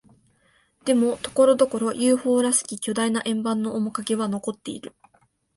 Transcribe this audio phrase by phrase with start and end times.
[0.83, 4.95] でも、ところどころ、ＵＦＯ らしき巨大な円盤の面影は残っている。